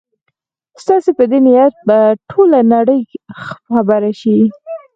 [0.83, 1.97] ستاسي په دې نیت به
[2.29, 3.01] ټوله نړۍ
[3.73, 4.37] خبره شي.